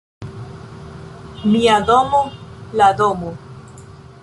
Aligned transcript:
Mia 1.51 1.77
domo, 1.91 2.23
la 2.83 2.91
domo. 3.03 3.37